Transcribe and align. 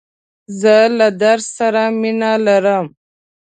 زه 0.59 0.75
له 0.97 1.07
درس 1.23 1.45
سره 1.57 1.81
مینه 2.01 2.31
لرم. 2.45 2.85